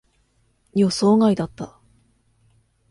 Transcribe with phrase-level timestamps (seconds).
[0.73, 1.79] 予想外だった。